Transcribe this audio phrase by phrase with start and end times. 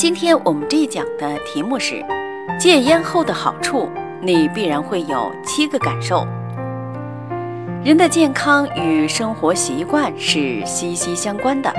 [0.00, 2.02] 今天我们这一讲的题目是
[2.58, 3.86] 戒烟后的好处，
[4.22, 6.26] 你必然会有七个感受。
[7.84, 11.70] 人的健康与生活习惯是息息相关的。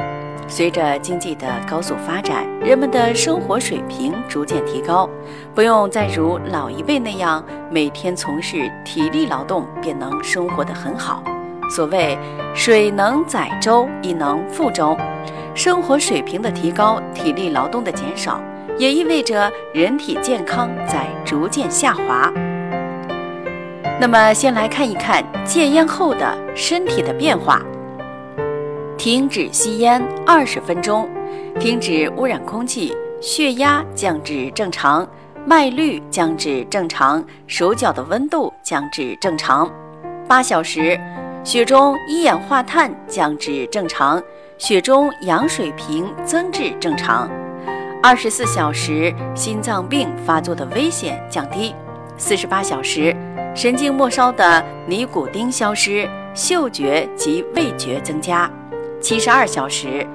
[0.47, 5.09] 随着经济的高速发展，人们的生活水平逐渐提高，
[5.55, 11.23] 不用再如老一辈那样每天从事体力劳动便能生活得很好。
[11.71, 12.17] 所谓
[12.53, 14.97] “水能载舟，亦能覆舟”。
[15.55, 18.41] 生活水平的提高，体力劳动的减少，
[18.77, 22.29] 也意味着人体健康在逐渐下滑。
[23.99, 27.61] 那么，先来看一看戒烟后的身体的变化。
[28.97, 31.09] 停止吸烟二十分钟，
[31.57, 35.07] 停止污染空气，血压降至正常，
[35.45, 39.71] 脉率降至正常，手脚的温度降至正常。
[40.27, 40.99] 八小时，
[41.43, 44.21] 血中一氧化碳降至正常。
[44.57, 47.27] 血中氧水平增至正常，
[48.03, 51.73] 二十四小时心脏病发作的危险降低，
[52.15, 53.15] 四十八小时
[53.55, 58.47] 神经末梢的尼古丁消失，嗅觉及味觉增加，
[59.01, 60.05] 七十二小时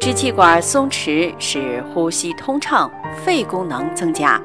[0.00, 2.90] 支气管松弛，使呼吸通畅，
[3.24, 4.42] 肺功能增加。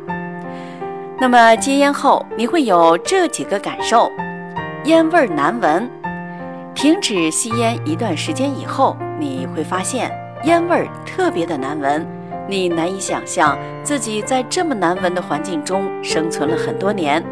[1.19, 4.11] 那么戒烟后你会有这几个感受：
[4.83, 5.89] 烟味难闻。
[6.77, 8.95] 停止吸烟一段时间以后。
[9.19, 10.11] 你会发现
[10.43, 12.07] 烟味儿特别的难闻，
[12.47, 17.23] 你难以想象自己在这么难闻的环境中生存了很多年。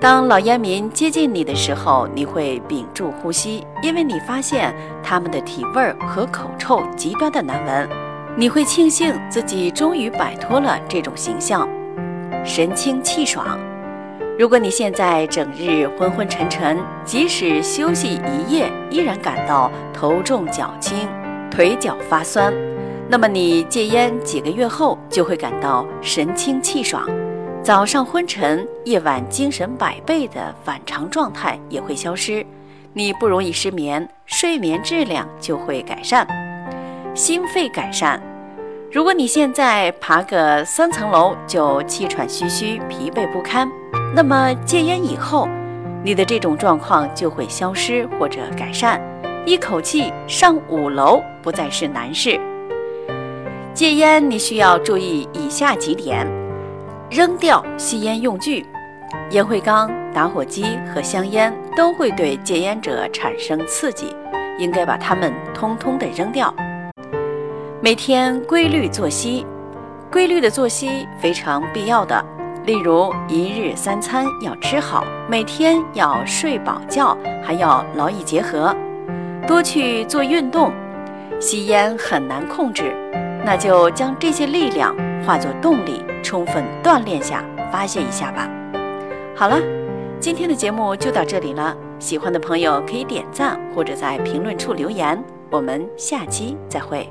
[0.00, 7.86] 当老烟民接近你的时候，你会屏住呼吸，因为你发现他们的体味儿和口臭极端的难闻。
[8.34, 11.68] 你会庆幸自己终于摆脱了这种形象，
[12.42, 13.58] 神清气爽。
[14.40, 21.06] 如果你现在整日昏昏沉沉，即使休息一夜，依然感到头重脚轻、
[21.50, 22.50] 腿脚发酸，
[23.06, 27.06] 那么你戒烟几个月后就会感到神清气爽，
[27.62, 32.42] 早上昏沉，夜晚精神百倍的反常状态也会消失，
[32.94, 36.26] 你不容易失眠，睡眠质量就会改善，
[37.14, 38.18] 心肺改善。
[38.90, 43.70] 如果你现在爬个三层楼就气喘吁吁、疲惫不堪。
[44.12, 45.48] 那么戒烟以后，
[46.02, 49.00] 你的这种状况就会消失或者改善，
[49.46, 52.38] 一口气上五楼不再是难事。
[53.72, 56.26] 戒烟你需要注意以下几点：
[57.08, 58.66] 扔掉吸烟用具，
[59.30, 64.14] 烟灰缸、打火机和香烟都会对戒烟者产生刺激，
[64.58, 66.52] 应该把它们通通的扔掉。
[67.80, 69.46] 每天规律作息，
[70.10, 72.22] 规律的作息非常必要的。
[72.66, 78.74] 例如，一日三餐要吃好，每天要睡饱觉，还要劳逸结合，
[79.48, 80.72] 多去做运动。
[81.40, 82.94] 吸烟很难控制，
[83.44, 84.94] 那就将这些力量
[85.24, 88.46] 化作动力，充分锻炼下，发泄一下吧。
[89.34, 89.58] 好了，
[90.20, 91.74] 今天的节目就到这里了。
[91.98, 95.22] 喜欢的朋友可以点赞或者在评论处留言。
[95.50, 97.10] 我们下期再会。